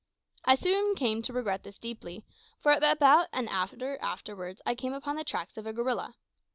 [0.45, 2.25] I soon came to regret this deeply,
[2.57, 3.69] for about an hour
[4.01, 6.15] afterwards I came upon the tracks of a gorilla.